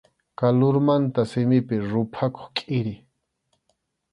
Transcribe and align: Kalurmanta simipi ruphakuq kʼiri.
Kalurmanta 0.37 1.21
simipi 1.31 1.75
ruphakuq 1.91 2.47
kʼiri. 2.55 2.95